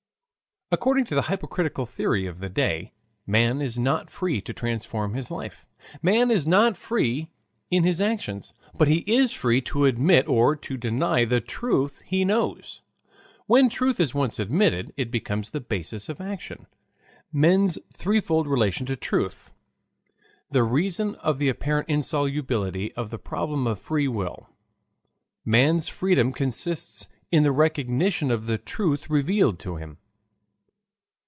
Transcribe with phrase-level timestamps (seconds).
[0.73, 2.93] According to the Hypocritical Theory of the Day,
[3.27, 5.65] Man is not Free to Transform his Life
[6.01, 7.29] Man is not Free
[7.69, 12.23] in his Actions, but he is Free to Admit or to Deny the Truth he
[12.23, 12.81] Knows
[13.47, 16.67] When Truth is Once Admitted, it Becomes the Basis of Action
[17.33, 19.51] Man's Threefold Relation to Truth
[20.51, 24.47] The Reason of the Apparent Insolubility of the Problem of Free Will
[25.43, 29.97] Man's Freedom Consists in the Recognition of the Truth Revealed to him.